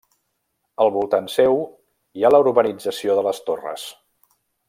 [0.85, 1.59] Al voltant seu
[2.17, 3.87] hi ha la urbanització de les Torres.